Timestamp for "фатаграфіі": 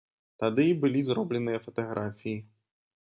1.67-2.37